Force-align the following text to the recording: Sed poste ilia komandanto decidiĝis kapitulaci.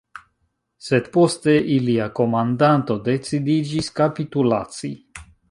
Sed 0.85 1.09
poste 1.17 1.53
ilia 1.75 2.07
komandanto 2.21 2.97
decidiĝis 3.11 3.93
kapitulaci. 4.01 4.93